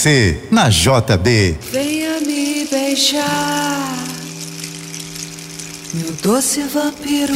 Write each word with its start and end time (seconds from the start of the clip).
você 0.00 0.38
na 0.50 0.70
JB. 0.70 1.58
Venha 1.70 2.20
me 2.20 2.66
beijar, 2.70 3.98
meu 5.92 6.10
doce 6.22 6.62
vampiro. 6.62 7.34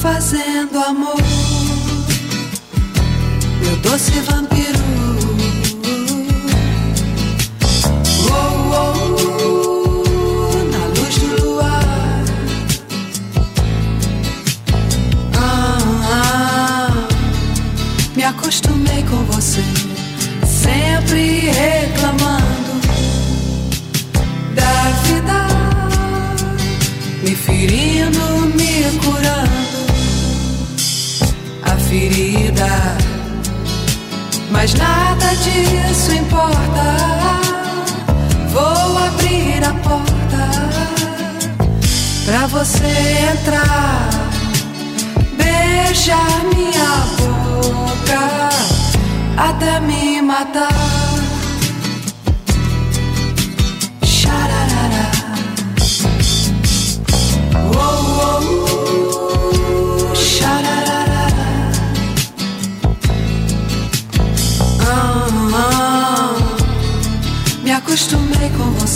fazendo 0.00 0.78
amor, 0.78 1.16
meu 3.60 3.76
doce 3.78 4.12
vampiro. 4.20 4.57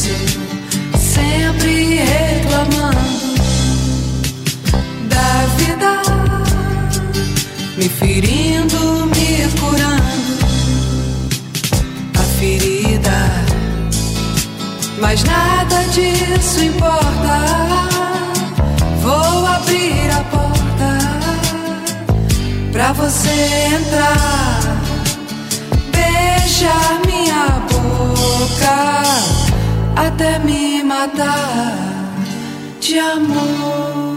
silêncio, 0.03 0.41
sempre 0.99 2.01
reclamando 2.01 2.99
da 5.09 5.47
vida, 5.57 6.03
me 7.77 7.89
ferindo, 7.89 9.07
me 9.07 9.49
curando 9.61 10.03
a 12.19 12.23
ferida. 12.39 13.19
Mas 15.01 15.23
nada 15.25 15.85
disso 15.85 16.65
importa. 16.65 17.43
Vou 19.03 19.47
abrir 19.47 20.11
a 20.11 20.23
porta 20.25 20.99
pra 22.73 22.93
você 22.93 23.69
entrar 23.75 24.61
beijar 25.93 27.01
minha 27.05 27.61
boca 27.69 29.52
até 29.97 30.39
me 30.39 30.83
matar 30.83 31.77
de 32.81 32.99
amor. 32.99 34.12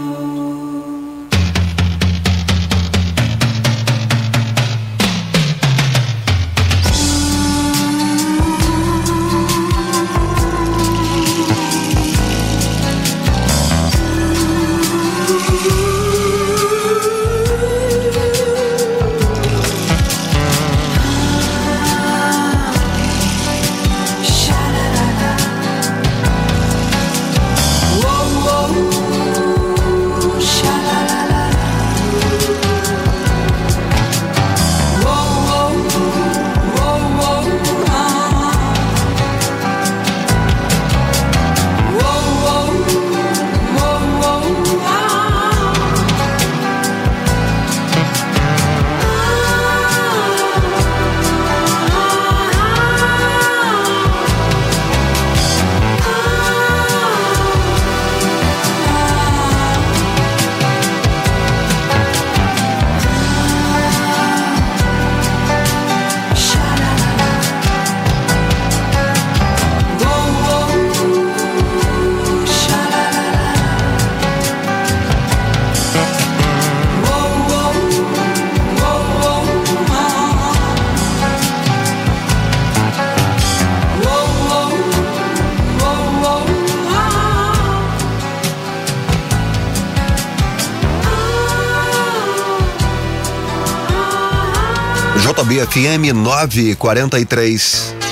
JBFM 95.46 96.10
943. 96.12 98.05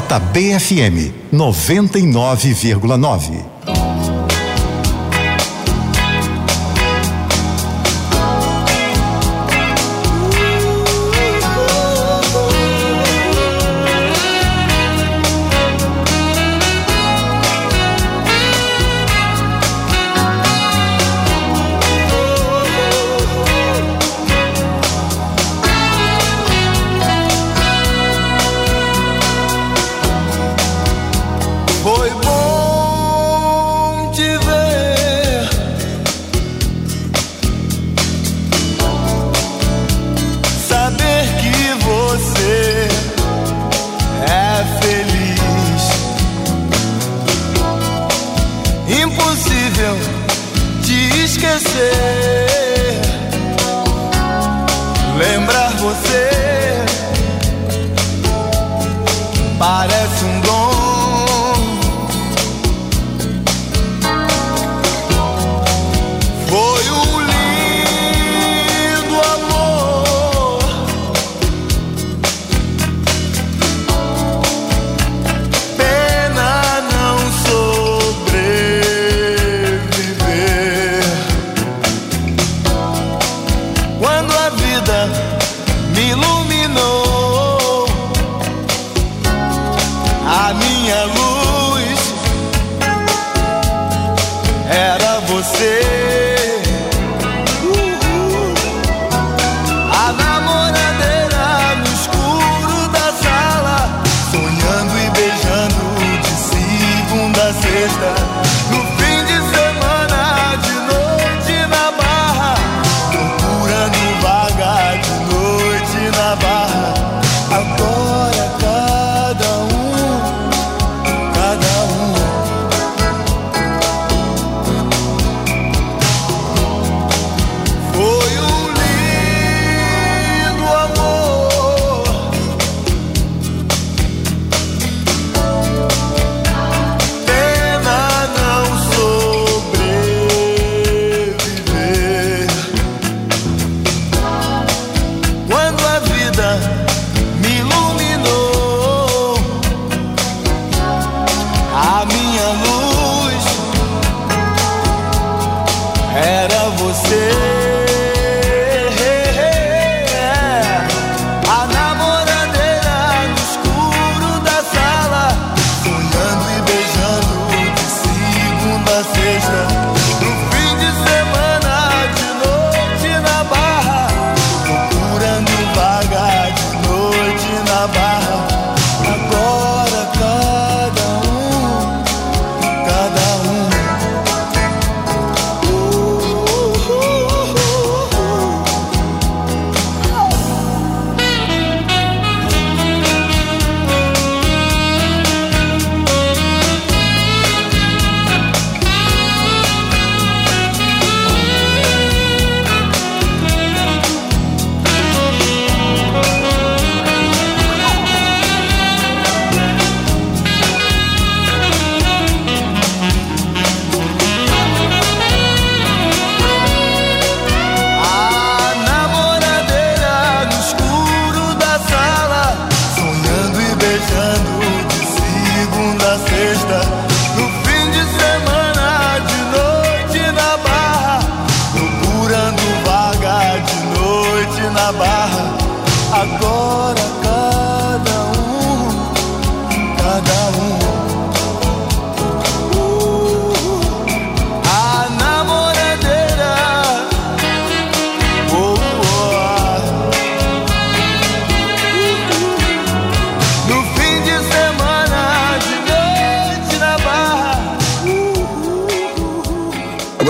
JBFM 0.00 1.10
99,9. 1.30 3.44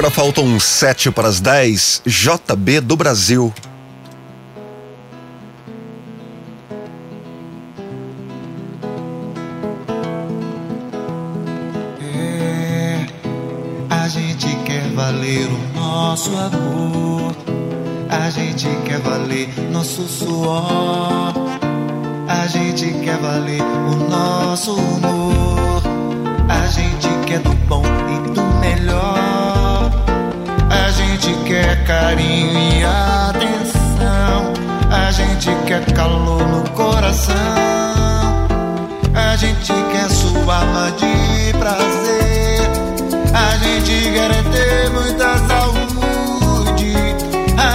Agora 0.04 0.16
faltam 0.16 0.60
sete 0.60 1.10
para 1.10 1.28
as 1.28 1.40
dez. 1.40 2.02
JB 2.04 2.82
do 2.82 2.94
Brasil. 2.94 3.50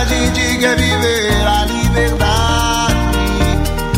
Gente 0.09 0.57
quer 0.57 0.75
viver 0.75 1.47
a 1.47 1.65
liberdade. 1.65 2.97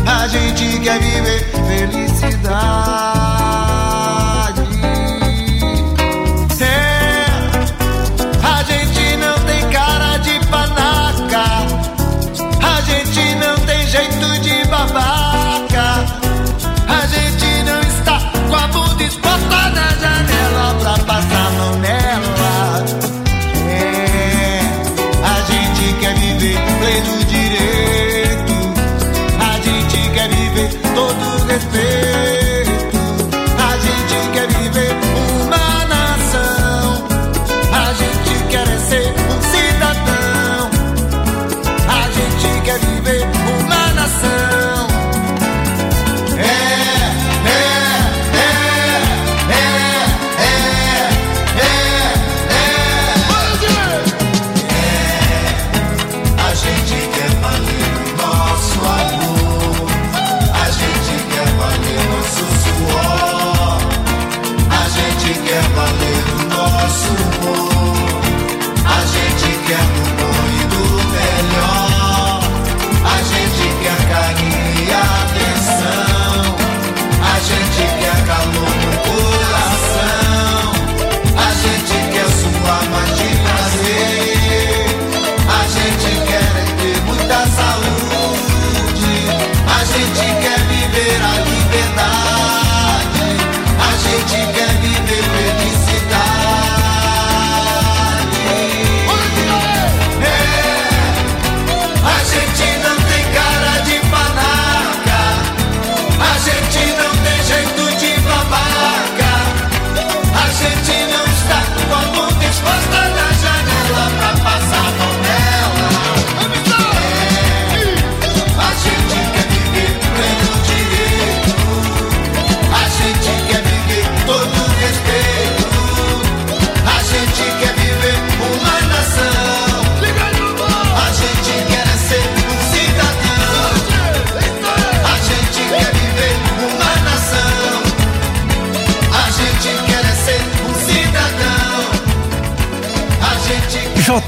A 0.05 0.27
gente 0.27 0.79
quer 0.79 0.99
viver 0.99 1.43
felicidade. 1.67 3.10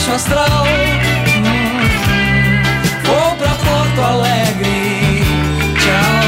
Baixo 0.00 0.12
astral. 0.12 0.64
Vou 3.04 3.36
pra 3.36 3.48
Porto 3.48 4.00
Alegre, 4.00 5.22
tchau. 5.78 6.26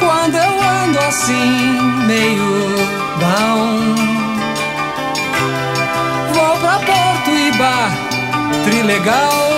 Quando 0.00 0.36
eu 0.36 0.62
ando 0.62 0.98
assim, 1.00 1.80
meio 2.06 2.76
down. 3.20 3.94
Vou 6.32 6.56
pra 6.56 6.78
Porto 6.78 7.30
e 7.30 7.52
Bar, 7.52 7.90
Trilegal. 8.64 9.53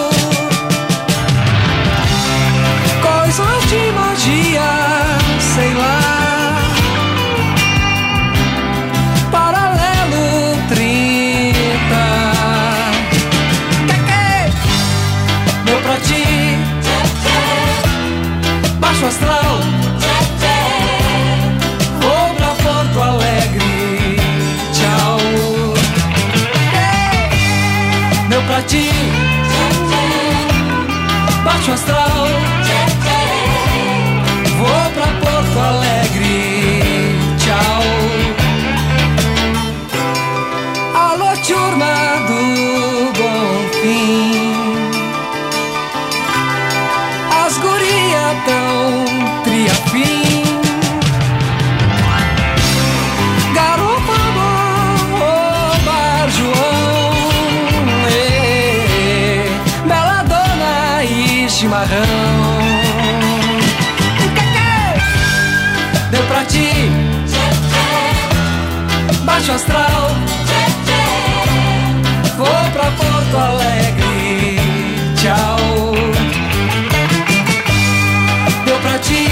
Pra 28.46 28.62
ti. 28.62 28.88
Baixo 31.44 31.72
astral. 31.72 32.28
Vou 34.58 34.90
pra 34.94 35.06
Porto 35.20 35.58
Alegre. 35.58 35.85
Porto 73.26 73.38
Alegre. 73.38 74.60
Tchau. 75.16 75.94
Deu 78.64 78.78
pra 78.78 78.98
ti. 78.98 79.26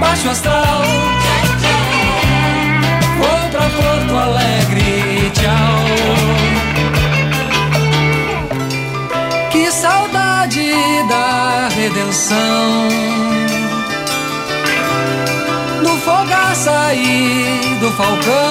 Baixo 0.00 0.30
astral. 0.30 0.82
Vou 3.18 3.50
pra 3.50 3.60
Porto 3.60 4.16
Alegre. 4.16 5.30
Tchau. 5.34 5.78
Que 9.52 9.70
saudade 9.70 10.72
da 11.08 11.68
redenção. 11.68 12.88
Do 15.82 15.96
fogaça 15.98 16.94
e 16.94 17.78
do 17.80 17.90
falcão. 17.92 18.45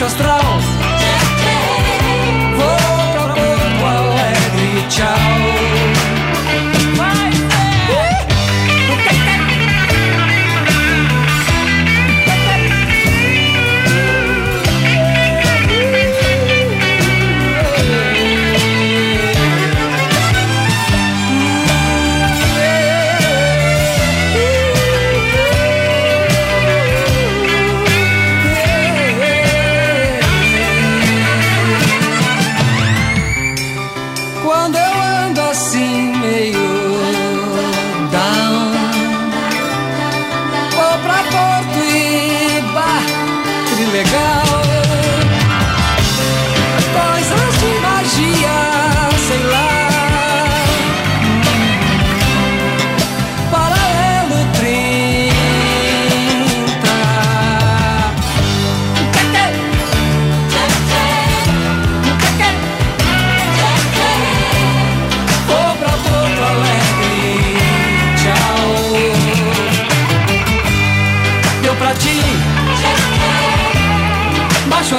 Baixo 0.00 0.79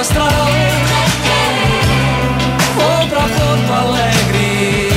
astral. 0.02 0.28
Vou 2.74 3.08
pra 3.08 3.20
Porto 3.20 3.72
Alegre, 3.72 4.88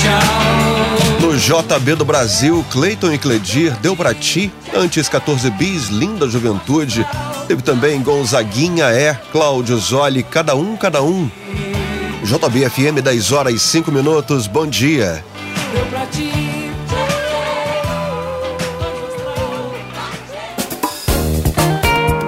tchau. 0.00 1.20
No 1.20 1.36
JB 1.36 1.94
do 1.94 2.04
Brasil, 2.06 2.64
Cleiton 2.70 3.12
e 3.12 3.18
Cledir 3.18 3.76
deu 3.82 3.94
pra 3.94 4.14
ti, 4.14 4.50
antes 4.74 5.08
14 5.08 5.50
bis, 5.50 5.88
linda 5.88 6.26
juventude. 6.28 7.06
Teve 7.46 7.62
também 7.62 8.00
Gonzaguinha 8.02 8.86
é, 8.86 9.14
Cláudio 9.30 9.76
Zoli, 9.78 10.22
cada 10.22 10.54
um, 10.54 10.74
cada 10.76 11.02
um. 11.02 11.30
JB 12.24 12.70
FM, 12.70 13.02
10 13.04 13.32
horas 13.32 13.54
e 13.54 13.58
5 13.58 13.92
minutos, 13.92 14.46
bom 14.46 14.66
dia. 14.66 15.22